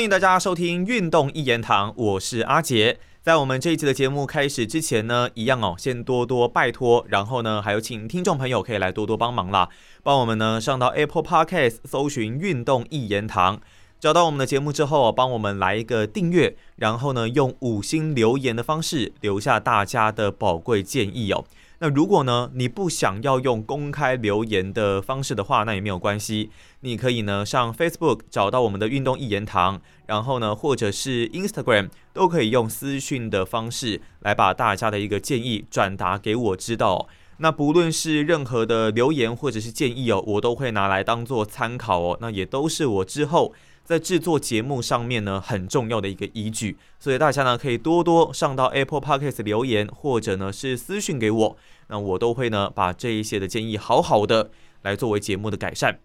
[0.00, 2.98] 欢迎大家收听《运动一言堂》，我是阿杰。
[3.20, 9.68] 在我们这一期的节目开始之前呢，一样哦，先多多拜托，然后呢，还有请听众朋友可以来多多帮忙啦，
[10.02, 13.58] 帮我们呢上到 Apple Podcast 搜寻《运动一言堂》，
[14.00, 21.44] 找到我们的节目之后，帮我们来一个订阅，然后呢，用五星留言的方式留下大家的宝贵建议哦。
[21.82, 26.50] 那如果呢，你不想要用公开留言的方式的话，那也没有关系。
[26.80, 37.08] 你可以呢上 Facebook 找到我们的运动一言堂，然后呢，或者是 Instagram 都可以用私讯的方式来把大家的一个建议转达给我知道。
[37.38, 42.18] 那不论是任何的留言或者是建议哦，我都会拿来当做参考哦。
[42.20, 43.54] 那也都是我之后。
[43.90, 51.56] 在制作节目上面呢，很重要的一个依据，所以大家呢可以多多上到 Apple Podcast 留言，或者呢是私讯给我，
[51.88, 55.98] 那我都会呢把这一些的建议好好的来作为节目的改善。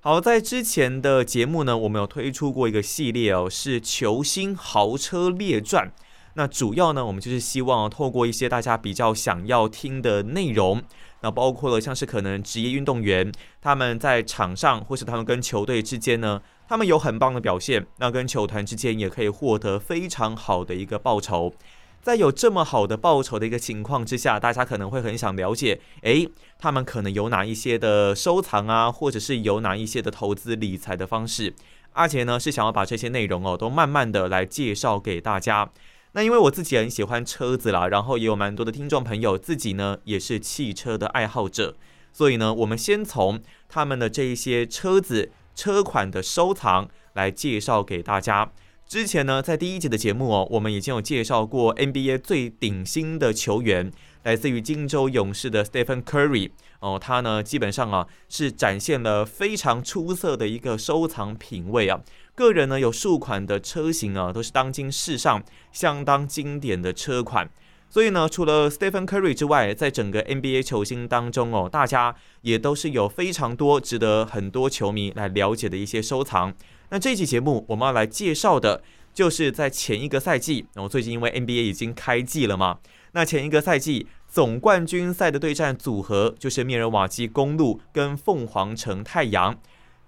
[0.00, 5.92] 好，在之前的节目呢，我们有推出过一个系列哦，是球星豪车列传。
[6.34, 10.82] 那主要呢，我们就是希望透过一些大家比较想要听的内容，
[11.22, 13.30] 那包括了像是可能职业运动员
[13.62, 16.42] 他们在场上，或是他们跟球队之间呢。
[16.68, 21.54] 他们有很棒的表现，那跟球团之间也可以获得非常好的一个报酬。
[22.02, 31.54] 在有这么好的报酬的一个情况之下，大家可能会很想了解，诶，他们可能有哪一些的收藏啊，或者是有哪一些的投资理财的方式。
[31.94, 35.70] 阿杰呢是想要把这些内容哦，都慢慢的来介绍给大家。
[36.12, 41.74] 那因为我自己很喜欢车子啦，然后也有蛮多的听众朋友自己呢也是汽车的爱好者，
[42.12, 45.32] 所以呢，我们先从他们的这一些车子。
[45.58, 48.52] 车款的收藏来介绍给大家。
[48.86, 53.92] 之前呢，在第一集的节目哦，我们已经有介绍过 NBA 最顶薪的球员，
[54.22, 62.00] 来自于金州勇士的 Stephen Curry 哦，他呢基本上啊是展现了非常出色的一个收藏品味啊。
[62.36, 65.42] 个人呢有数款的车型啊，都是当今世上
[65.72, 67.50] 相当经典的车款。
[67.90, 76.52] 所以呢，除了 Stephen Curry 之外，在整个 NBA 球星当中哦，大家也都是有非常多值得很多球迷来了解的一些收藏。
[76.90, 78.82] 那这期节目我们要来介绍的，
[79.14, 82.78] 就是在前一个赛季，然后最近因为 NBA 已经开季了嘛，
[83.12, 89.58] 那前一个赛季总冠军赛的对战组合就是密尔瓦基公路跟凤凰城太阳，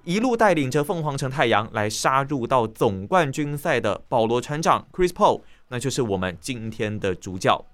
[0.04, 7.64] 一路带领着凤凰城太阳来杀入到总冠军赛的保罗船长 Chris Paul，那就是我们今天的主角。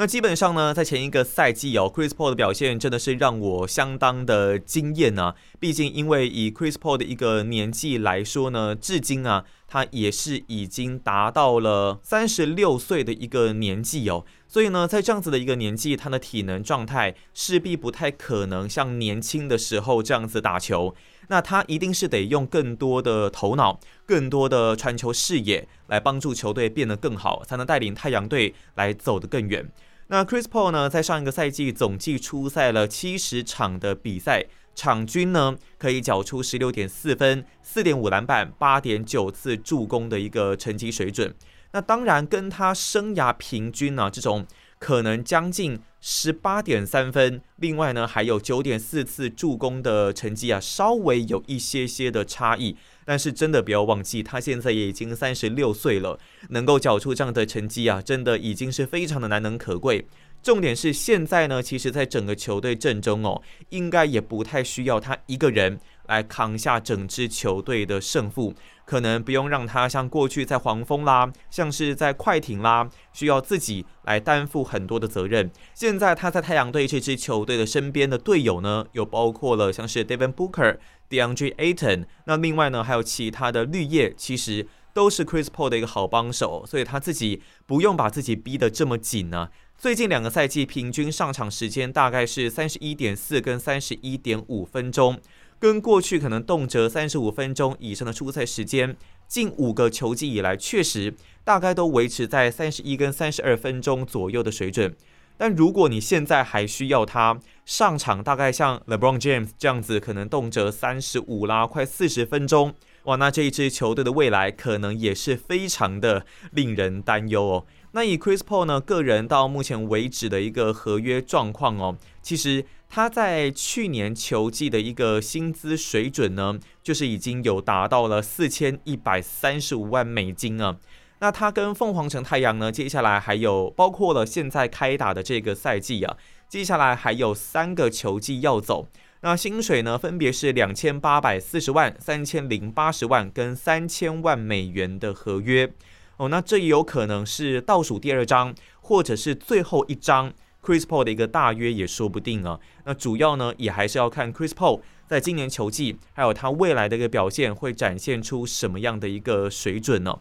[0.00, 5.34] 那基本上呢，在前一个赛季哦，Chris Paul 的表现真的是让我相当的惊艳呢。
[5.58, 14.24] 毕竟，因为以 Chris Paul 的一个年纪来说呢，至今啊，他也是已经达到了三十六岁的一个年纪哦。
[14.48, 20.94] 所以呢，在这样子的一个年纪，他的体能状态势必不太可能像年轻的时候这样子打球。
[21.30, 29.70] 那他一定是得用更多的头脑、更多的传球视野来帮助球队变得更好，才能带领太阳队来走得更远。
[30.06, 34.46] 那 Chris Paul 呢，在上一个赛季总计出赛了七十场的比赛，
[34.78, 41.34] 场均呢可以缴出十六点四分、四点五篮板、八点九次助攻的一个成绩水准。
[41.72, 44.46] 那当然跟他生涯平均呢这种
[44.78, 52.76] 可能将近十八点三分，另外呢还有九点四次助攻的成绩啊，稍微有一些些的差异。
[53.04, 60.06] 但是真的不要忘记，他现在也已经三十六岁了，能够缴出这样的成绩啊，真的已经是非常的难能可贵。
[60.42, 68.54] 重点是现在呢，其实在整个球队阵中哦，应该也不太需要他一个人来扛下整支球队的胜负。
[68.84, 75.50] 可能不用让他像过去在黄蜂啦，像是在快艇啦，需要自己来担负很多的责任。
[75.74, 80.78] 现在他在太阳队这支球队的身边的队友呢，又包括了像是 Devin Booker、
[81.10, 89.50] DeAndre Ayton，那另外呢还有其他的绿叶，其实都是 Chris Paul 的一个好帮手，所以他自己不用把自己逼得这么紧呢。
[89.78, 95.20] 最近两个赛季平均上场时间大概是三十一点四跟三十一点五分钟。
[95.60, 98.96] 跟过去可能动辄三十五分钟以上的出赛时间，
[99.28, 101.14] 近五个球季以来，确实
[101.44, 104.96] 大概都维持在三十一跟三十二分钟左右的水准。
[105.36, 112.74] 但如果你现在还需要他上场，大概像 LeBron James 这样子，可能动辄三十五啦，快四十分钟，
[113.04, 117.66] 哇，那这一支球队的未来可能也是非常的令人担忧哦。
[117.92, 122.64] 那以 Chris Paul 呢个人到目前为止的一个合约状况哦，其实。
[122.90, 130.78] 他在去年球季的一个薪资水准呢，就是已经有达到了四千一百三十五万美金啊。
[131.18, 136.16] 那他跟凤凰城太阳呢，接下来还有包括了现在开打的这个赛季啊，
[136.48, 138.88] 接下来还有三个球季要走。
[139.20, 145.70] 那薪水呢，分别是两千八百四十万、三千零八十万跟三千万美元的合约。
[146.18, 150.32] 哦，那这也有可能是倒数第二张，或者是最后一张
[150.62, 152.60] Chris Paul 的一个大约也说不定啊。
[152.84, 160.18] 那主要呢，也还是要看 Chris Paul 在今年球季，还有他未来的一个表现会展现出什么样的一个水准呢？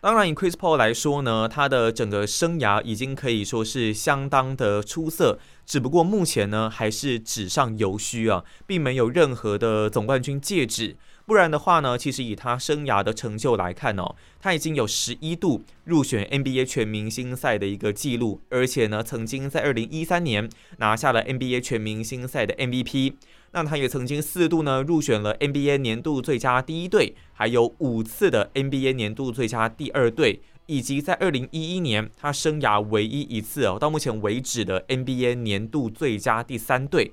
[0.00, 10.96] 当然，以 Chris Paul 来说呢，他的整个生涯已经可以说是相当的出色，只不过目前呢还是纸上游虚啊，并没有任何的总冠军戒指。
[11.28, 20.48] 不然的话呢，其实以他生涯的成就来看哦，他已经有十一度入选 NBA 全明星赛的一个记录，而且呢，曾经在二零一三年
[20.78, 23.12] 拿下了 NBA 全明星赛的 MVP。
[23.52, 37.12] 那他也曾经四度呢入选了 NBA 年度最佳第一队，还有五次的 NBA 年度最佳第二队，以及在二零一一年他生涯唯一一次哦，到目前为止的 NBA 年度最佳第三队。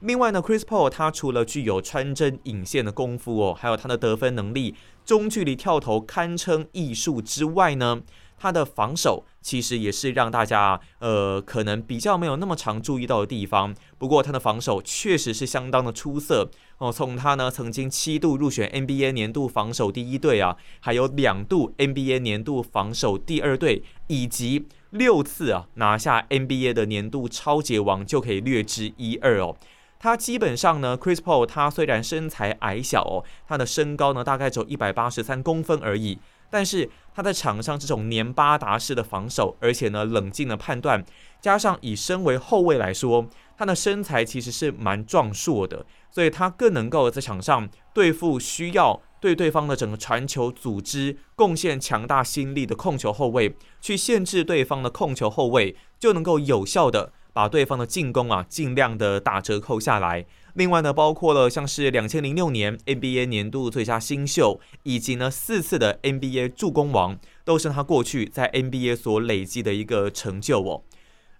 [0.00, 8.02] 另外呢，Chris Paul 他除了具有穿针引线的功夫哦，还有他的得分能力，中距离跳投堪称艺术之外呢。
[8.38, 13.74] 他的防守其实也是让大家呃可能比较没有那么常注意到的地方。
[13.96, 16.92] 不过他的防守确实是相当的出色哦。
[16.92, 29.56] 从他呢曾经七度入选 NBA 年度防守第一队啊，还有两度 NBA 年度防守第二队，以及六次啊拿下 NBA 的年度超级王，就可以略知一二哦。
[29.98, 36.18] 他基本上呢，Chris Paul 他虽然身材矮小哦，他的身高呢大概只有一百八十三公分而已。
[36.48, 41.04] 但是他在场上这种黏巴达式的防守，而且呢冷静的判断，
[41.40, 43.26] 加上以身为后卫来说，
[43.58, 60.24] 他的身材其实是蛮壮硕的，所以他更能够在场上对付需要对对方的整个传球组织贡献强大心力的控球后卫，去限制对方的控球后卫，就能够有效的把对方的进攻啊尽量的打折扣下来。
[60.54, 70.82] 另外呢，包括了像是两千零六年 NBA 年度最佳新秀，以及呢四次的 NBA 助攻王，都是他过去在 NBA 所累积的一个成就哦。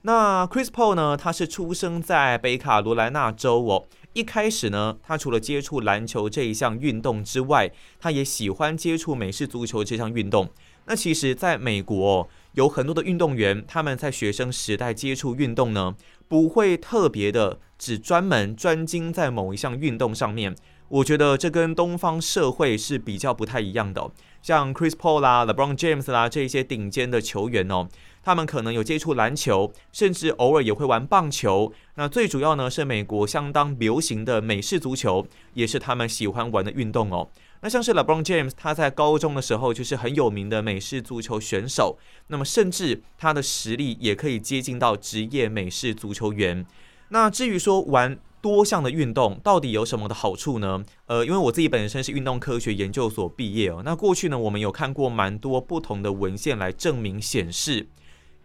[0.02, 3.86] 那 Chris Paul 呢，他是出生在北卡罗来纳州哦。
[4.12, 10.50] 一开始呢，他除了接触篮球这一项运动之外，他也喜欢接触美式足球这项运动。
[10.84, 15.94] 那其实，在美国有很多的运动员，他们在学生时代接触运动呢。
[16.28, 20.56] 不会特别的只专门专精在某一项运动上面，
[20.88, 24.10] 我觉得这跟东方社会是比较不太一样的。
[24.42, 27.88] 像 Chris Paul 啦、LeBron James 啦这些顶尖的球员哦，
[28.22, 31.72] 他们可能有接触篮球，甚至偶尔也会玩棒球。
[31.94, 37.28] 那最主要呢是美国相当流行的美式足球，也是他们喜欢玩的运动哦。
[37.62, 41.98] 那像是 LeBron James，他在高中的时候就是很有名的美式足球选手，
[42.28, 46.64] 那么甚至他的实力也可以接近到职业美式足球员。
[47.08, 50.84] 那至于说玩多项的运动到底有什么的好处呢？
[51.06, 57.88] 呃，因为我自己本身是运动科学研究所毕业哦，那过去呢我们有看过蛮多不同的文献来证明显示，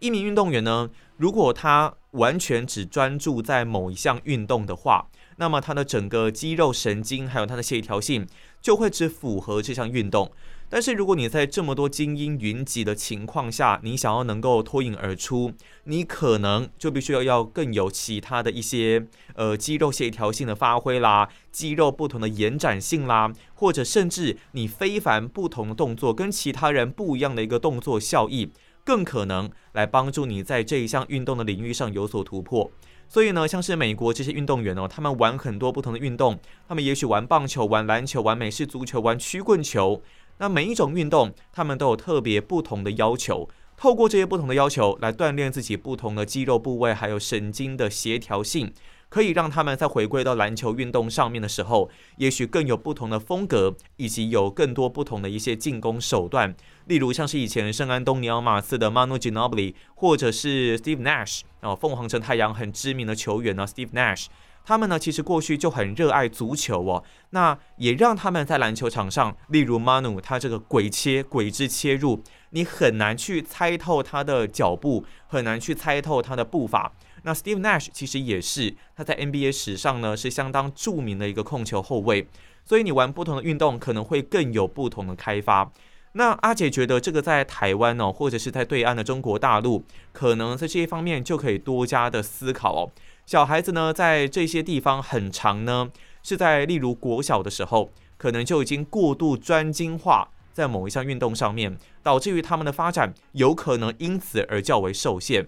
[0.00, 5.06] 一名运动员呢，如果他完全只专注在某一项运动的话，
[5.36, 8.26] 那么他的整个肌肉神经还有他的协调性。
[8.62, 10.30] 就会只符合这项运动，
[10.68, 15.52] 但是如果你在这么多精英云集的情况下，你想要能够脱颖而出，
[15.84, 28.50] 你可能就必须要要更有其他的一些呃肌肉协调性的发挥啦，肌肉不同的延展性啦，或者甚至你非凡不同的动作跟其他人不一样的一个动作效益，
[28.84, 32.70] 更可能来帮助你在这一项运动的领域上有所突破。
[33.12, 40.02] 所以呢，像是美国这些运动员哦，他们玩很多不同的运动，他们也许玩棒球、玩篮球、玩美式足球、玩曲棍球。
[40.38, 43.46] 那每一种运动，他们都有特别不同的要求。
[43.76, 48.72] 透过这些不同的要求来锻炼自己不同的肌肉部位，还有神经的协调性。
[49.12, 56.54] 可以让他们在回归到篮球运动上面的时候，也许更有不同的风格，以及有更多不同的一些进攻手段。
[56.86, 64.28] 例如像是以前圣安东尼奥马刺的 Manu Ginobili，或者是 Steve Nash，啊，凤凰城太阳很知名的球员呢，Steve Nash，
[64.64, 76.94] 他们呢其实过去就很热爱足球哦，那也让他们在篮球场上，例如 Manu 他这个鬼切鬼之切入，你很难去猜透他的脚步，很难去猜透他的步伐。
[77.22, 82.26] 那 Steve Nash 其实也是他在 NBA 史上呢是相当著名的一个控球后卫，
[82.64, 85.70] 所以你玩不同的运动可能会更有不同的开发。
[86.14, 92.90] 那阿姐觉得这个在台湾哦，或者是在对岸的中国大陆，可能在这一方面就可以多加的思考哦。
[93.24, 95.90] 小孩子呢在这些地方很长呢，
[96.22, 105.46] 是在例如国小的时候，可能就已经过度专精化在某一项运动上面，导致于他们的发展有可能因此而较为受限。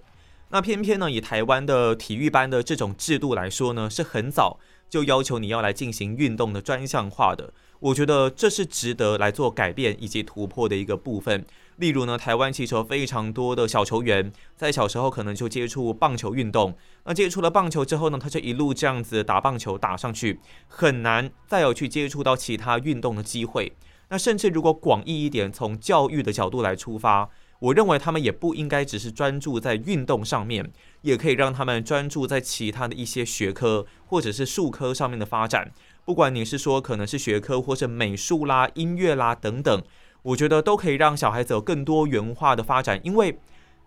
[0.54, 7.52] 那偏偏呢，以台湾的体育班的这种制度来说呢，是很早就要求你要来进行运动的专项化的。
[7.80, 11.44] 我觉得这是值得来做改变以及突破的一个部分。
[11.78, 23.73] 例如呢，台湾其实有非常多的小球员，在小时候可能就接触棒球运动，那接触了棒球之后呢，他就一路这样子打棒球打上去，很难再有去接触到其他运动的机会。
[24.11, 27.28] 那甚至如果广义一点，从教育的角度来出发，
[27.61, 30.70] 我认为他们也不应该只是专注在运动上面，
[31.02, 35.73] 也可以让他们专注在其他的一些学科或者是术科上面的发展。
[36.04, 39.82] 不管你是说可能是学科，或是美术啦、音乐啦等等。
[40.23, 43.38] 我觉得都可以让小孩子有更多元化的发展，因为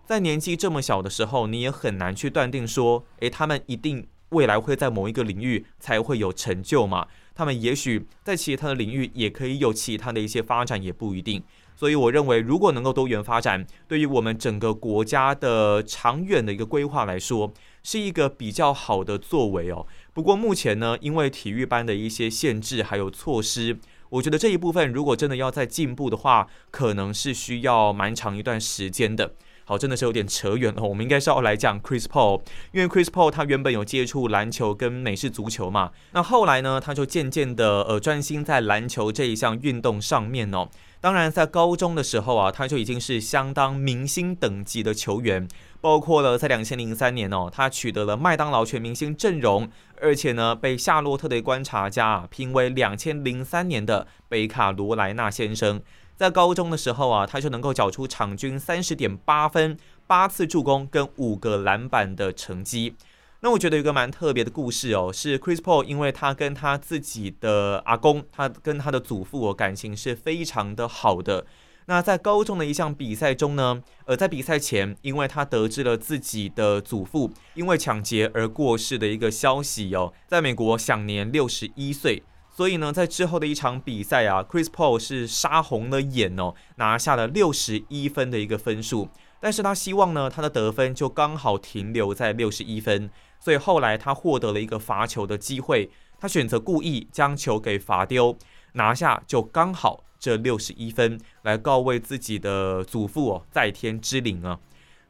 [0.04, 7.06] 在年纪这么小的时候，你也很难去断定说，诶，他们一定未来会在某一个领域才会有成就嘛？
[7.38, 11.40] 他们也许在其他的领域也可以有其他的一些发展，也不一定。
[11.76, 17.54] 所以我认为，如果能够多元发展，对于我们整个国家的长远的一个规划来说，
[17.84, 19.86] 是一个比较好的作为哦。
[20.12, 23.78] 不过目前呢，因为体育班的一些限制还有措施。
[24.10, 29.34] 我觉得这一部分如果真的要再进步的话，可能是需要蛮长一段时间的。
[29.68, 30.82] 好，真的是有点扯远了。
[30.82, 32.40] 我们应该是要来讲 Chris Paul，
[32.72, 40.70] 因为 Chris Paul 他原本有接触篮球跟美式足球嘛，那后来呢，他就渐渐的呃专心在篮球这一项运动上面哦。
[41.02, 45.46] 当然，在高中的时候啊，他就已经是相当明星等级的球员。
[45.80, 49.68] 包括了在两千零三年哦，他取得了麦当劳全明星阵容，
[50.00, 55.80] 而且呢被夏洛特的观察家评为两千零三年的北卡罗来纳先生。
[56.18, 59.76] 在高中的时候啊，他就能够缴出场均三十点八分、
[60.08, 62.96] 八次助攻跟五个篮板的成绩。
[63.38, 71.46] 那我觉得有个蛮特别的故事哦，是 Chris Paul，因为他跟他自己的阿公，他跟他的祖父哦感情是非常的好的。
[71.86, 82.24] 那在高中的一项比赛中呢，呃，在比赛前，因为他得知了自己的祖父因为抢劫而过世的一个消息哦，在美国享年六十一岁，
[82.58, 95.88] 所以呢，在之后的一场比赛啊，Chris Paul 是杀红了眼哦，拿下了六十一分的一个分数，但是他希望呢，他的得分就刚好停留在六十一分，所以后来他获得了一个罚球的机会，
[96.18, 98.36] 他选择故意将球给罚丢，
[98.72, 100.02] 拿下就刚好。
[100.18, 104.58] 这六十一分来告慰自己的祖父哦，在天之灵啊。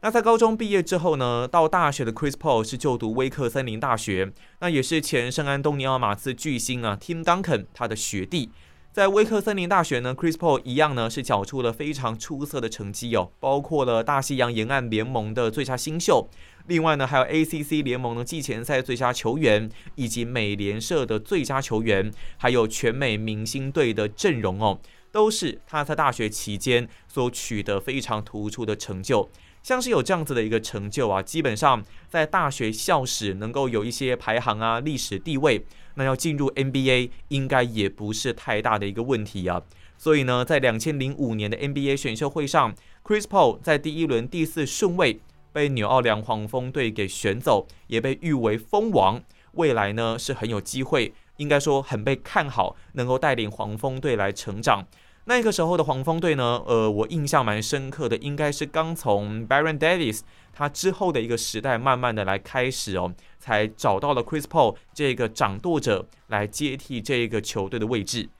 [0.00, 8.50] 那在高中毕业之后呢，到大学的 Chris Paul 是就读威克森林大学，那也是前圣安东尼奥马刺巨星啊 Tim Duncan 他的学弟。
[8.93, 16.28] 在威克森林大学呢，Chris Paul 一样呢是缴出了非常出色的成绩哦，包括了大西洋沿岸联盟的最佳新秀，
[16.69, 24.78] 另外呢还有 ACC 联盟的季前赛最佳球员，以及美联社的最佳球员，还有全美明星队的阵容哦。
[25.11, 29.28] 都是他在大学期间所取得非常突出的成就，
[29.62, 39.62] 像是有这样子的一个成就啊，基本上在大学校史能够有一些排行啊、历史地位，那要进入 NBA 应该也不是太大的一个问题啊。
[39.97, 42.75] 所以呢，在两千零五年的 NBA 选秀会上
[43.05, 45.21] ，Chris Paul 在第一轮第四顺位
[45.53, 49.21] 被纽奥良黄蜂队给选走，也被誉为蜂王，
[49.53, 51.12] 未来呢是很有机会。
[51.38, 54.85] 应该说很被看好，能够带领黄蜂队来成长。
[55.28, 60.20] 那个时候的黄蜂队呢，呃，我印象蛮深刻的，应该是刚从 Baron Davis
[60.54, 68.30] 他之后的一个时代，慢慢的来开始哦，才找到了 Chris Paul 这个掌舵者来接替这个球队的位置。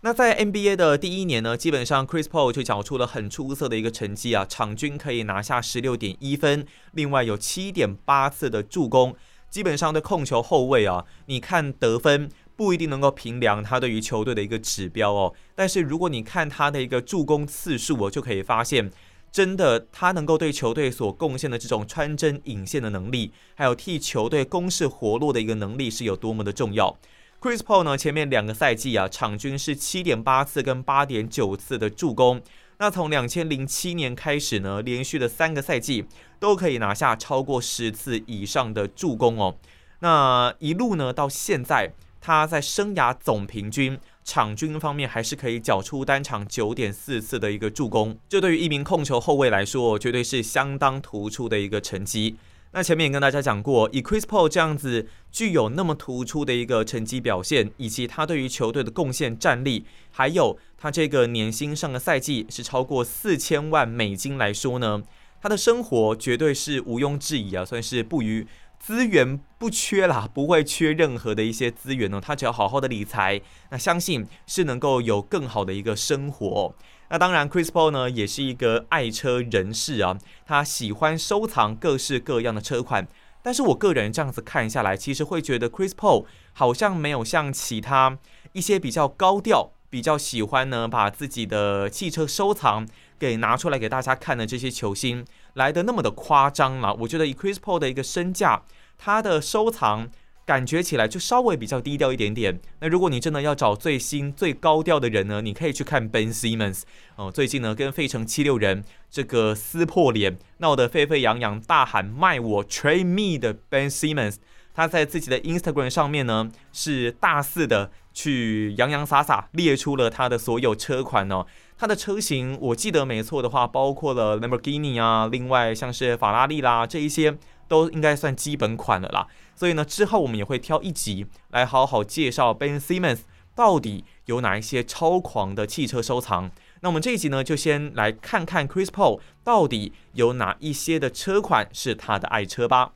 [0.00, 9.14] 那在 NBA 的第一年呢，基本上 Chris Paul 就缴出了很出色的一个成绩啊，场均可以拿下十六点一分，另外有七点八次的助攻。
[9.50, 12.30] 基本上的控球后卫啊，你看得分
[12.60, 15.32] 不一定能够评量他对于球队的一个指标哦。
[15.54, 18.90] 但是如果你看他的一个助攻次数，我就可以发现，
[19.32, 26.98] 真的他能够对球队所贡献的这种穿针引线的能力，还有替球队攻势活络的一个能力是有多么的重要。
[27.40, 32.42] Chris Paul 呢，前面两个赛季啊，场均是七点八次跟八点九次的助攻。
[32.76, 36.04] 那从两千零七年开始呢，连续的三个赛季
[36.38, 39.56] 都可以拿下超过十次以上的助攻哦。
[40.00, 52.36] 那一路呢到现在，他在生涯总平均场均方面还是可以缴出单场九点四次的一个助攻，这对于一名控球后卫来说，绝对是相当突出的一个成绩。
[52.72, 65.02] 那前面也跟大家讲过，以 Chris Paul 这样子具有那么突出的一个成绩表现，以及他对于球队的贡献战力，还有他这个年薪上个赛季是超过四千万美金来说呢，
[65.42, 68.46] 他的生活绝对是毋庸置疑啊，算是不于
[68.80, 72.18] 资源不缺啦，不会缺任何的一些资源呢。
[72.20, 76.74] 他只要好好的理财，那相信是能够有更好的一个生活。
[77.10, 83.06] 那当然，Chris Paul 呢也是一个爱车人士啊，他喜欢收藏各式各样的车款，
[83.42, 88.18] 但是我个人这样子看下来，其实会觉得 Chris Paul 好像没有像其他
[88.52, 96.94] 一些比较高调、比较喜欢呢把自己的汽车收藏给拿出来给大家看的这些球星来的那么的夸张了。
[96.94, 98.62] 我觉得以 Chris Paul 的一个身价，
[98.98, 100.10] 他的收藏。
[100.46, 102.60] 感觉起来就稍微比较低调一点点。
[102.80, 106.82] 那如果你真的要找最新最高调的人呢，你可以去看 Ben Simmons
[107.14, 107.30] 哦。
[107.30, 114.38] 最近呢，跟费城七六人这个撕破脸，闹得沸沸扬扬，大喊卖我 Trade Me 的 Ben Simmons，
[114.74, 121.46] 他在自己的 Instagram 上面呢，是大肆的去洋洋洒洒列出了他的所有车款哦。
[121.80, 129.26] 他的车型，我记得没错的话，包括了 Lamborghini 啊，另外像是法拉利啦，这一些都应该算基本款了啦。
[129.56, 133.20] 所以呢，之后我们也会挑一集来好好介绍 Ben Simmons
[133.54, 136.50] 到底有哪一些超狂的汽车收藏。
[136.82, 142.92] 那我们这一集呢，就先来看看 Chris Paul 到底有哪一些的车款是他的爱车吧。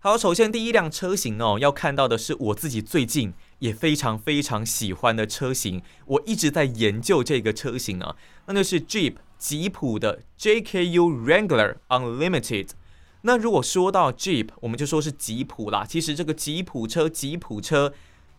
[0.00, 8.14] 好，首先第一辆车型哦，要看到的是我自己最近也非常非常喜欢的车型，我一直在研究这个车型呢，
[8.46, 12.70] 那就是 Jeep 吉普的 JKU Wrangler Unlimited。
[13.22, 15.84] 那如果说到 Jeep，我们就说是吉普啦。
[15.88, 17.92] 其实这个吉普车，吉普车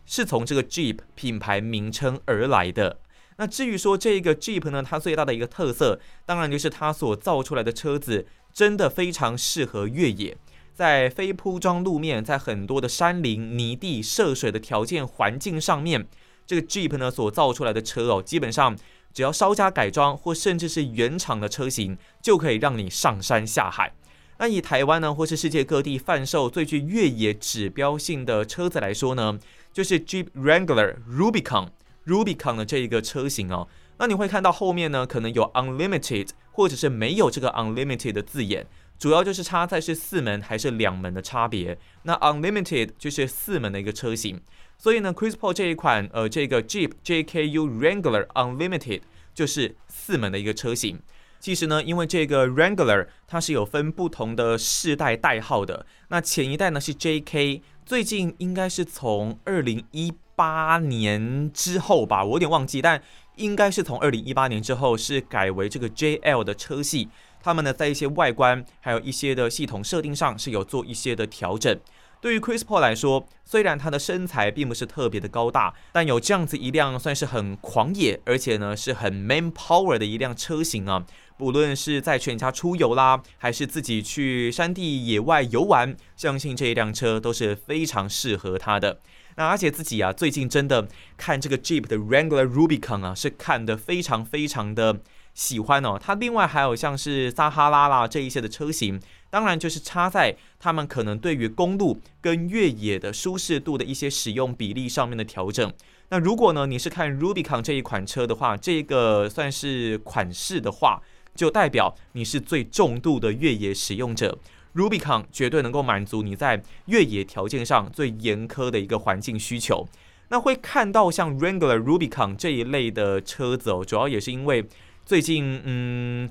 [0.06, 3.00] 是从这个 Jeep 品牌名称而来的。
[3.36, 10.36] 那至于说这个 Jeep 呢，它最大的一个特色，当然就是它所造出来的车子真的非常适合越野，
[10.78, 16.06] 在非铺装路面，在很多的山林、泥地、涉水的条件环境上面，
[16.46, 18.78] 这个 Jeep 呢所造出来的车哦，基本上
[19.12, 23.92] 只要稍加改装，或甚至是原厂的车型，就可以让你上山下海。
[24.38, 29.36] 那以台湾呢，或是世界各地贩售最具越野指标性的车子来说呢，
[29.72, 31.70] 就是 Jeep Wrangler Rubicon
[32.06, 33.66] Rubicon 的这一个车型哦。
[33.98, 38.64] 那你会看到后面呢，可能有 Unlimited 或者是没有这个 Unlimited 的字眼，
[38.98, 41.78] 主要就是差在是四门还是两门的差别。
[42.02, 44.40] 那 Unlimited 就是四门的一个车型，
[44.76, 51.00] 所以呢，Chris Paul 这一款呃这个 Jeep JKU Wrangler Unlimited 就是四门的一个车型。
[51.38, 55.86] 其实呢，因为这个 Wrangler 它是有分不同的世代代号的。
[56.08, 63.00] 那前一代呢是 JK，最近应该是从二零一八年之后吧，我有点忘记，但
[63.36, 67.08] 应该是从二零一八年之后是改为这个 JL 的车系。
[67.42, 71.78] 他们呢在一些外观还有一些的系统设定上是有做一些的调整。
[72.20, 81.06] 对于 Chris Paul 来说，虽然他的身材并不是特别的高大，但有这样子一辆算是很狂野，而且呢是很 man power 的一辆车型啊。
[81.36, 89.00] 不论是在全家出游啦，还是自己去山地野外游玩，相信这一辆车都是非常适合他的。
[89.36, 94.98] 那而且自己啊，最近真的看这个 Jeep 的 Wrangler Rubicon 啊，是看的非常非常的
[95.38, 95.96] 喜欢哦。
[95.96, 99.00] 它另外还有像是撒哈拉啦这一些的车型。
[99.30, 105.70] 当然，就是差在他们可能对于公路跟越野的舒适度的一些使用比例上面的调整。
[106.08, 111.02] 那如果呢，你是看 Rubicon 这一款车的话，这个算是款式的话，
[111.34, 114.38] 就代表你是最重度的越野使用者。
[114.74, 119.86] Rubicon 绝对能够满足你在越野条件上最严苛的一个环境需求。
[120.30, 124.66] 那会看到像 Wrangler Rubicon 这一类的车子哦，主要也是因为
[125.08, 126.28] 最近嗯。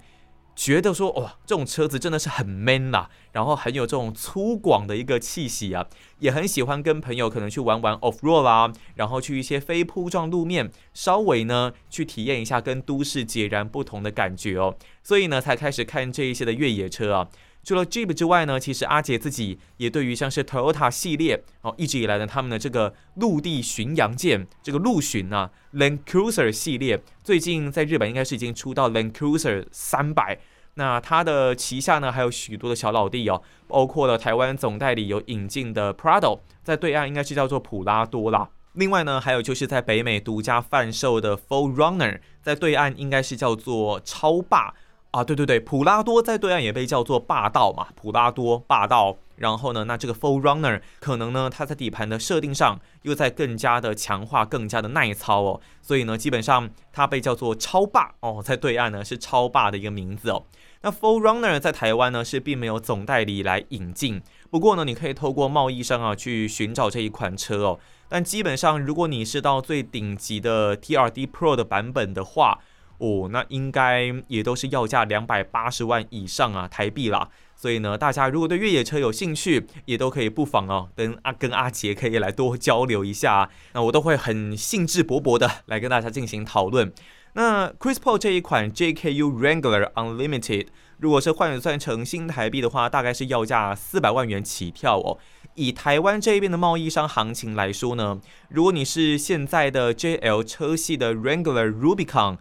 [0.60, 5.86] 觉得说哇，这种车子真的是很 man 啦，然后很有这种粗犷的一个气息啊，
[6.18, 17.28] 也很喜欢跟朋友可能去玩玩 off road 啦，然后去一些非铺装路面，稍微呢去体验一下跟都市截然不同的感觉哦，所以呢才开始看这一些的越野车啊。
[17.68, 30.40] 除了 Jeep 之外呢，其实阿杰自己也对于像是 Toyota 系列哦，一直以来呢他们的这个陆地巡洋舰，这个陆巡啊，Land Cruiser 系列，最近在日本应该是已经出到 Land Cruiser 三百。
[30.76, 38.48] 那它的旗下呢还有许多的小老弟哦，包括了台湾总代理有引进的 Prado，在对岸应该是叫做普拉多啦。
[38.76, 44.74] 另外呢，还有就是在北美独家贩售的 Full Runner，在对岸应该是叫做超霸。
[45.12, 49.17] 啊，对对对，普拉多在对岸也被叫做霸道嘛，普拉多霸道。
[49.38, 55.62] 然后呢，那这个 Full Runner 可能呢，它在底盘的设定上又在更加的强化，更加的耐操哦。
[55.80, 60.43] 所以呢，基本上它被叫做超霸哦，在对岸呢是超霸的一个名字哦。
[60.82, 67.80] 那 Full Runner 在台湾呢是并没有总代理来引进，不过呢，你可以透过贸易商啊去寻找这一款车哦。
[68.10, 72.58] 但基本上，如果你是到最顶级的 TRD Pro 的版本的话，
[72.98, 77.30] 哦，那应该也都是要价两百八十万以上啊，台币啦。
[77.56, 83.50] 所以呢，大家如果对越野车有兴趣，也都可以不妨哦，跟阿跟阿杰可以来多交流一下。
[83.74, 86.94] 那我都会很兴致勃勃的来跟大家进行讨论。
[87.34, 90.68] 那 Chris Paul 这一款 JKU Wrangler Unlimited，
[91.00, 95.18] 如果是换算成新台币的话，大概是要价四百万元起跳哦。
[95.56, 102.38] 以台湾这边的贸易商行情来说呢，如果你是现在的 JL 车系的 Wrangler Rubicon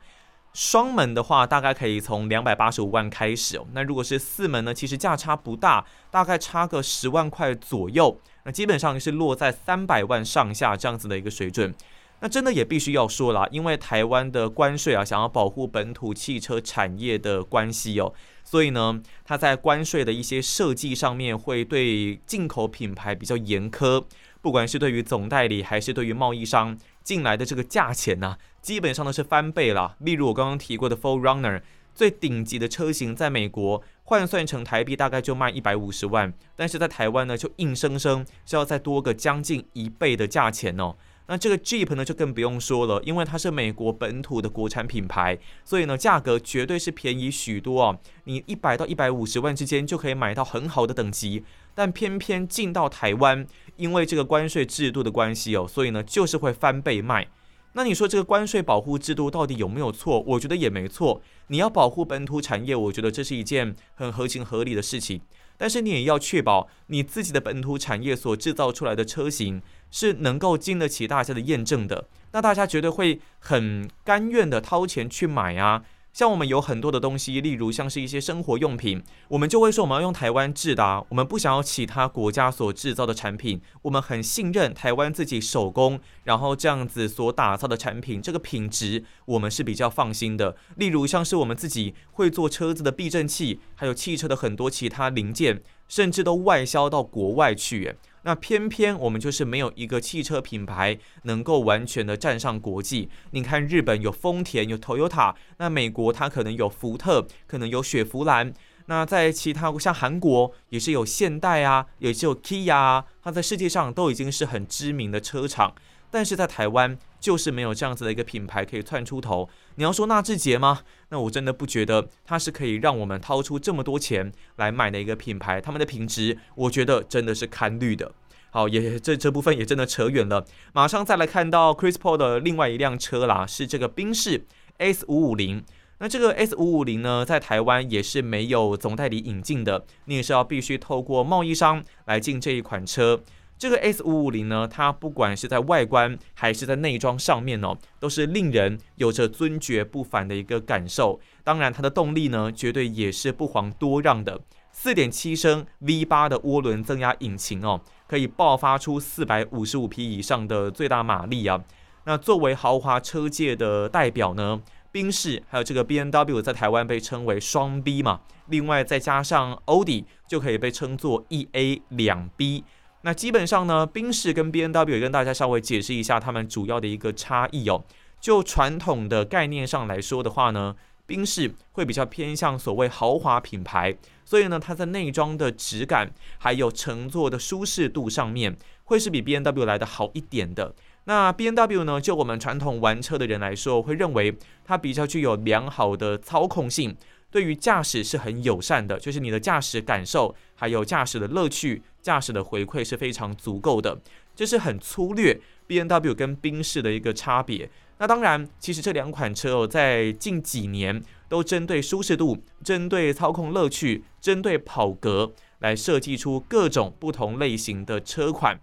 [0.56, 3.60] 双门的话，大概可以从两百八十五万开始。
[3.74, 8.18] 那如果是四门呢，其实价差不大，大概差个十万块左右。
[8.44, 11.74] 那基本上是落在三百万上下这样子的一个水准。
[12.20, 18.14] 那真的也必须要说了，因为台湾的关税啊，想要保护本土汽车产业的关系哦。
[18.42, 24.02] 所以呢，它在关税的一些设计上面会对进口品牌比较严苛，
[24.40, 29.94] 不管是对于总代理还是对于贸易商进来的这个价钱呢，基本上都是翻倍了。
[30.00, 31.62] 例如我刚刚提过的 Full Runner
[31.94, 40.96] 最顶级的车型，在美国换算成台币大概就卖一百五十万，但是在台湾呢，就硬生生是要再多个将近一倍的价钱哦。
[41.28, 47.96] 那这个 Jeep 呢，就更不用说了，因为它是美国本土的国产品牌，所以呢，价格绝对是便宜许多哦。
[48.24, 57.28] 你一百到一百五十万之间就可以买到很好的等级，但偏偏进到台湾，因为这个关税制度的关系哦，所以呢，就是会翻倍卖。
[57.76, 60.24] 那你说这个关税保护制度到底有没有错？
[60.26, 61.20] 我觉得也没错。
[61.48, 65.20] 你要保护本土产业，我觉得这是一件很合情合理的事情。
[65.58, 69.62] 但是你也要确保你自己的本土产业所制造出来的车型。
[69.88, 75.84] 是能够经得起大家的验证的，那大家绝对会很甘愿的掏钱去买啊。
[76.16, 90.56] 像我们有很多的东西，例如像是一些生活用品，我们就会说我们要用台湾制的，我们不想要其他国家所制造的产品，我们很信任台湾自己手工，然后这样子所打造的产品，这个品质我们是比较放心的。
[90.76, 97.94] 例如像是我们自己会做车子的避震器，还有汽车的很多其他零件，甚至都外销到国外去。
[98.26, 103.08] 那偏偏我们就是没有一个汽车品牌能够完全的站上国际。
[103.30, 108.52] 你看日本有丰田有 Toyota，那美国它可能有福特，可能有雪佛兰。
[108.86, 115.72] 那在其他像韩国也是有现代啊，也是有 Kia 啊，它在世界上都已经是很知名的车厂。
[116.10, 119.48] 但是在台湾就是没有这样子的一个品牌可以窜出头。
[119.74, 120.80] 你要说纳智捷吗？
[121.08, 125.60] 那我真的不觉得它是可以让我们掏出这么多钱来买的一个品牌。
[125.60, 128.12] 他们的品质，我觉得真的是堪虑的。
[128.50, 130.46] 好，也这这部分也真的扯远了。
[130.72, 134.46] 马上再来看到 Chris Paul 的另外一辆车啦，是这个宾士
[134.78, 135.62] S 五五零。
[135.98, 143.22] 那这个 S 五五零呢，在台湾也是没有总代理引进的，你也是要必须透过贸易商来进这一款车。
[143.58, 151.18] 这个 S 五五零呢，它不管是在外观还是在内装上面哦，都是令人有着尊爵不凡的一个感受。
[151.42, 154.40] 当然，它的动力呢，绝对也是不遑多让的，
[154.70, 157.80] 四点七升 V 八的涡轮增压引擎哦。
[158.06, 161.60] 可以爆发出四百五十五匹以上的最大马力啊！
[162.04, 172.62] 那作为豪华车界的代表呢，宾士还有这个 B N W 在台湾被称为双 B 嘛，另外再加上欧迪就可以被称作一 A 两 B。
[173.06, 177.84] 那基本上呢，宾士跟 B N W 跟大家稍微解释一下他们主要的一个差异哦。
[178.20, 180.74] 就传统的概念上来说的话呢。
[181.06, 190.74] 宾士会比较偏向所谓豪华品牌，所以呢，它在内装的质感还有乘坐的舒适度上面，会是比 B N W 来的好一点的。
[191.04, 196.96] 那 B N W 呢，就我们传统玩车的人来说，会认为它比较具有良好的操控性，
[197.30, 204.00] 对于驾驶是很友善的，就是你的驾驶感受还有驾驶的乐趣、驾驶的回馈是非常足够的。
[204.34, 207.70] 这是很粗略 B N W 跟宾士的一个差别。
[207.98, 218.60] 那当然，其实这两款车哦，在近几年都针对舒适度、针对操控乐趣、针对跑格来设计出各种不同类型的车款，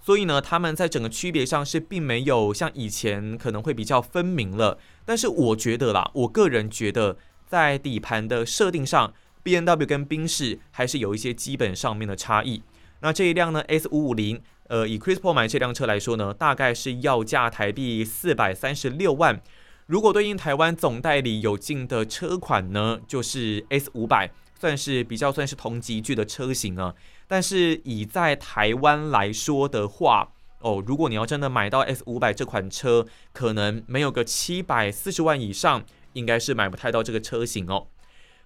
[0.00, 4.76] 所以呢，他们在整个区别上是并没有像以前可能会比较分明了。
[5.04, 12.62] 但是我觉得啦，我个人觉得在底盘的设定上，B N W 跟宾士还是有一些基本上面的差异。
[13.00, 14.40] 那这一辆呢，S 五五零。
[14.68, 19.42] 呃，以 Chris Paul 买这辆车来说呢，大概是要价台币四百三十六万。
[19.84, 26.94] 如果对应台湾总代理有进的车款呢，就是 S 五百，算是比较算是同级距的车型啊。
[27.28, 37.88] 但是以在台湾来说的话，哦，如果你要真的买到 S 五百这款车，可能没有个七百四十万以上，应该是买不太到这个车型哦。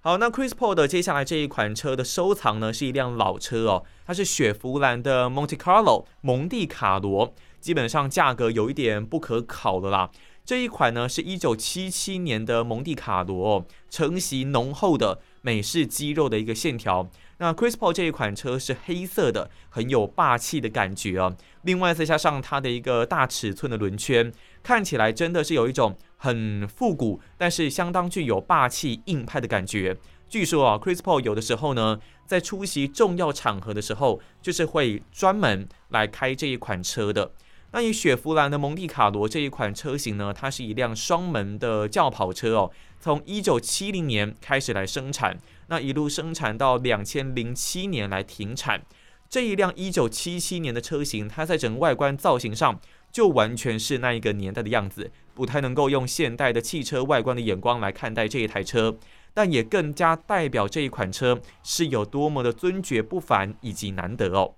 [0.07, 10.09] 好，那 Chris Paul 的接下来这一款车的收藏呢，是一辆老车哦，它是雪佛兰的 Monte Carlo 蒙蒂卡罗，基本上价格有一点不可考的啦。
[10.45, 17.11] 这一款呢，是一九七七年的蒙蒂卡罗，承袭浓厚的美式肌肉的一个线条。
[17.38, 21.37] 那 Chris Paul 这一款车是黑色的，很有霸气的感觉啊。
[21.62, 24.33] 另外再加上它的一个大尺寸的轮圈。
[24.62, 29.96] 看起来真的是有一种很复古，但是相当具有霸气硬派的感觉。
[30.29, 37.31] 据说啊，Chris Paul 有的时候呢，在出席重要场合的时候，就是会专门来开这一款车的。
[37.70, 45.38] 那以雪佛兰的蒙迪卡罗这一款车型呢，它是一辆双门的轿跑车哦，从一九七零年开始来生产，
[45.69, 48.83] 那一路生产到两千零七年来停产。
[49.29, 58.97] 这一辆一九七七年的车型，它在整个外观造型上就完全是那一个年代的样子，不太能够用现代的汽车外观的眼光来看待这一台车。
[59.35, 64.55] 但也更加代表这一款车是有多么的尊爵不凡以及难得哦。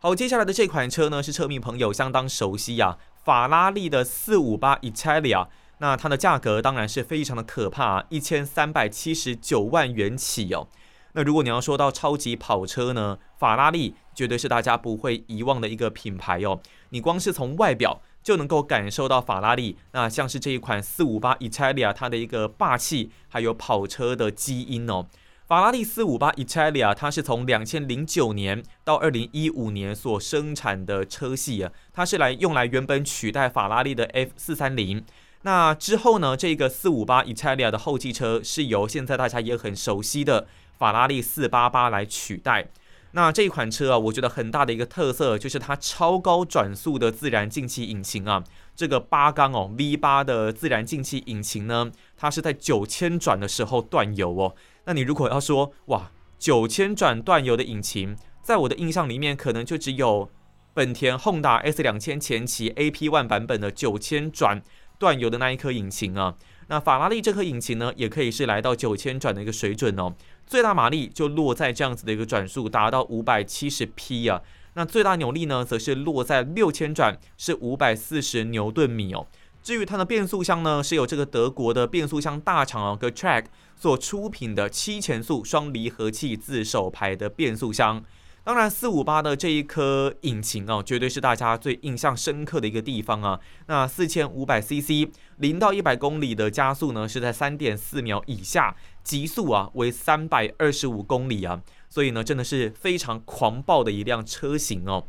[0.00, 5.46] 好，接下来的这款车呢是车迷朋友相当熟悉呀，法拉利的四五八 Italia。
[5.78, 10.68] 那它的价格当然是非常的可怕，一千三百七十九万元起哦。
[11.12, 16.60] 那如果你要说到超级跑车呢，法拉利绝对是大家不会遗忘的一个品牌哦。
[16.90, 18.02] 你光是从外表。
[18.26, 25.06] 就能够感受到法拉利，那像是这一款四五八 Italia，它的一个霸气，还有跑车的基因哦。
[25.46, 35.04] 法拉利四五八 Italia，它是从两千零九年到二零一五年所生产的车系啊，它是来用来原本取代法拉利的 F 四三零。
[35.46, 42.66] 那之后呢，这个四五八 Italia 的后继车是由现在大家也很熟悉的法拉利四八八来取代。
[43.12, 48.42] 那这一款车啊，我觉得很大的一个特色就是它超高转速的自然进气引擎啊，
[48.74, 54.56] 这个八缸哦 V 八的自然进气引擎呢，它是在九千转的时候断油哦。
[54.86, 60.28] 那你如果要说哇，九千转断油的引擎，在我的印象里面，可能就只有
[60.74, 64.60] 本田 Honda S 两千前期 AP One 版本的九千转
[64.98, 66.34] 断油的那一颗引擎啊。
[66.68, 70.14] 那法拉利这颗引擎呢，也可以是来到九千转的一个水准哦。
[70.46, 74.42] 最大马力就落在这样子的一个转速，达到五百七十匹啊。
[74.74, 79.26] 那最大扭力呢，则是落在六千转，是五百四十牛顿米哦。
[79.62, 88.04] 至于它的变速箱呢，是由这个德国的变速箱大厂哦 g t r a c k 所出品的七前速双离合器自手排的变速箱。
[88.46, 93.40] 当然，四五八的这一颗引擎哦，绝对是大家最印象深刻的一个地方啊。
[93.66, 101.60] 那四千五百 CC，零到一百公里的加速呢，是在三点四秒以下，极速啊为三百二十五公里啊。
[101.88, 105.04] 所以呢，真的是非常狂暴的一辆车型哦。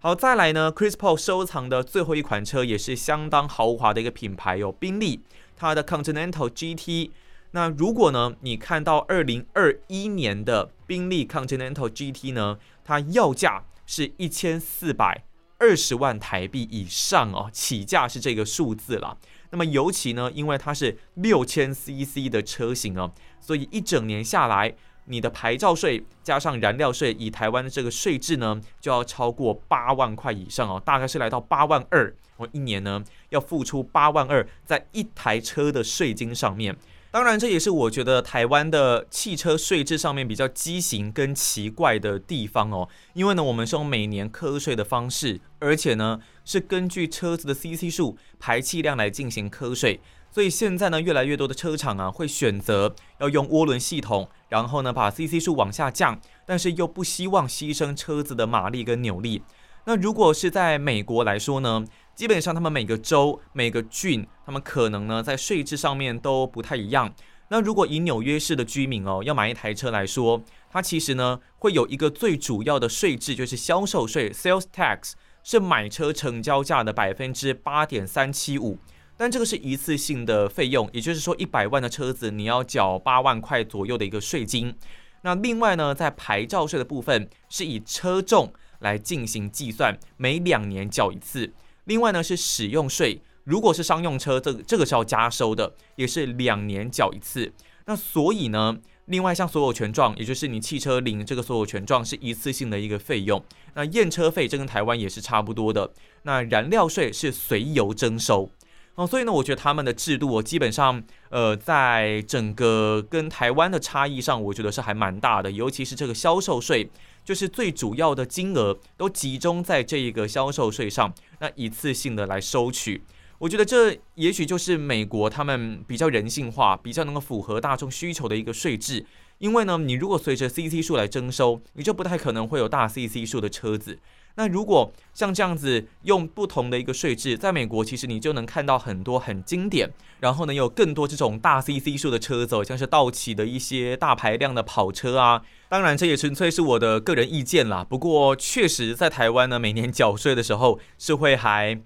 [0.00, 5.20] 好，再来呢，Chris Paul 收藏的最后一款车也是相当豪华的一个品牌哦，宾利，
[5.54, 7.12] 它的 Continental GT。
[7.52, 15.24] 那如果呢，你看到二零二一年的宾利 Continental GT 呢，它要价是一千四百
[15.58, 19.16] 二十万台币以上哦，起价是这个数字了。
[19.50, 24.74] 那么尤其呢，因为它是六千 CC 的车型哦，所以一整年下来，
[25.06, 32.14] 你的牌照税加上燃料税，以台湾的这个税制呢，就要超过八万块以上哦，大概是来到八万二。
[32.36, 36.76] 我一年呢，要付出八万二在一台车的税金上面。
[37.10, 42.86] 当然，这也是我觉得台湾的汽车税制上面比较畸形跟奇怪的地方哦。
[43.14, 50.00] 因为呢，我们是用每年课税的方式，而且呢是根据车子的 CC 数、排气量来进行课税。
[50.30, 59.42] 所以现在呢，越来越多的车厂啊会选择要用涡轮系统，然后呢把 CC 数往下降，但是又不希望牺牲车子的马力跟扭力。
[59.86, 61.82] 那如果是在美国来说呢？
[62.18, 67.14] 基本上，他们每个州、每个郡，他们可能呢在税制上面都不太一样。
[67.46, 75.12] 那如果以纽约市的居民哦要买一台车来说，它其实呢会有一个最主要的税制，就是销售税 （sales tax）
[75.44, 78.76] 是买车成交价的百分之八点三七五。
[79.16, 84.74] 但这个是一次性的费用，也就是说一百万的车子你要缴八万块左右的一个税金。
[85.22, 91.52] 那另外呢，在牌照税的部分是以车重来进行计算，每两年缴一次。
[91.88, 97.50] 另外呢是使用税，如果是商用车，这个这个是要加收的，也是两年缴一次。
[97.86, 103.42] 那所以呢，另外像所有权状，也就是你汽车领这个所有权状是一次性的一个费用。
[103.72, 105.90] 那验车费这跟台湾也是差不多的。
[106.24, 108.50] 那燃料税是随油征收。
[108.96, 116.90] 哦，所以呢，我觉得他们的制度，我基本上呃，在整个跟台湾的差异上，我觉得是还蛮大的，尤其是这个销售税。
[117.28, 123.02] 就是最主要的金额都集中在这一个销售税上，那一次性的来收取，
[123.36, 129.04] 我觉得这也许就是美国他们比较人性化、比较能够符合大众需求的一个税制。
[129.36, 133.98] 因为呢，你如果随着 CC 数来征收，你就不太可能会有大 CC 数的车子。
[134.38, 145.42] 那如果像这样子用不同的一个税制，在美国其实你就能看到很多很经典，然后呢有更多这种大 CC 数的车子，像是道奇的一些大排量的跑车啊。
[145.68, 147.84] 当然这也纯粹是我的个人意见啦。
[147.84, 151.76] 不过确实在台湾呢，每年缴税的时候是会还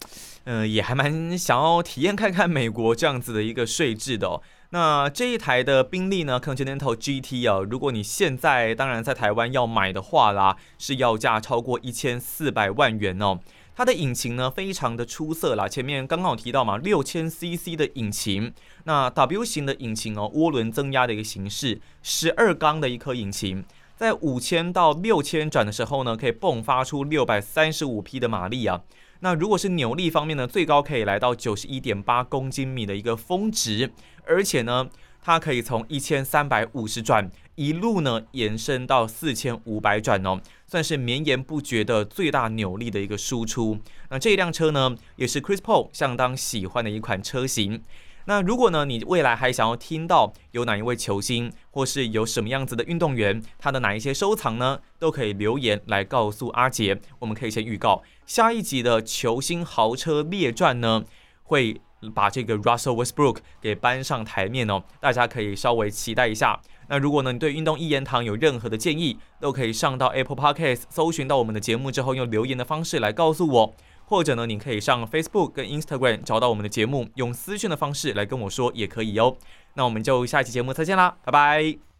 [0.44, 4.28] 嗯，也还蛮想要体验看看美国这样子的一个税制的。
[4.28, 4.42] 哦。
[4.74, 13.38] 那这一台的宾利呢，Continental GT 啊，如果你现在当然在台湾要买的话啦，是要价超过一千四百万元哦。
[13.76, 15.68] 它的引擎呢，非常的出色啦。
[15.68, 18.50] 前面刚刚有提到嘛，六千 CC 的引擎，
[18.84, 23.62] 那 W 型的引擎哦，涡轮增压的一个形式，十二缸的一颗引擎，
[23.94, 28.80] 在五千到六千转的时候呢，可以迸发出六百三十五匹的马力啊。
[29.24, 33.92] 那如果是扭力方面呢，最高可以来到九十一点八公斤米的一个峰值，
[34.26, 34.90] 而且呢，
[35.22, 43.78] 它可以从一千三百五十转一路呢延伸到四千五百转哦，算是绵延不绝的最大扭力的一个输出。
[44.10, 47.80] 那这一辆车呢，也是 Chris Paul 相当喜欢的一款车型。
[48.26, 57.00] 那如果呢，你未来还想要听到有哪一位球星，或是有什么样子的运动员，他的哪一些收藏呢，都可以留言来告诉阿杰。
[57.18, 61.02] 我们可以先预告下一集的球星豪车列传呢，
[61.42, 61.80] 会
[62.14, 66.60] 把这个 Russell Westbrook 给搬上台面哦，大家可以稍微期待一下。
[66.88, 73.74] 那如果呢，你对运动一言堂有任何的建议，都可以上到 Apple Podcast 搜寻到我们的节目之后，用留言的方式来告诉我。
[74.12, 79.38] 或者呢，你可以上 Facebook 跟 Instagram 找到我们的节目，用私讯的方式来跟我说也可以哟。
[79.72, 81.91] 那我们就下期节目再见啦，拜拜。